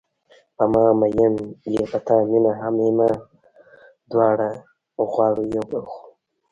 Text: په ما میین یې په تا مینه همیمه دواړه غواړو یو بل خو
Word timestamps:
په 0.55 0.63
ما 0.73 0.85
میین 0.99 1.35
یې 1.73 1.83
په 1.91 1.97
تا 2.05 2.17
مینه 2.29 2.51
همیمه 2.61 3.09
دواړه 4.11 4.49
غواړو 5.11 5.43
یو 5.55 5.65
بل 5.71 5.83
خو 5.91 6.01